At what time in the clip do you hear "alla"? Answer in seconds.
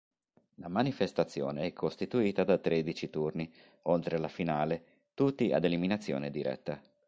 4.15-4.29